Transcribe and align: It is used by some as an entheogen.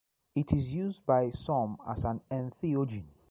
It 0.33 0.51
is 0.53 0.73
used 0.73 1.05
by 1.05 1.29
some 1.29 1.77
as 1.87 2.05
an 2.05 2.21
entheogen. 2.31 3.05